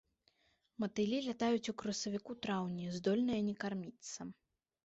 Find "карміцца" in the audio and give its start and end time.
3.67-4.19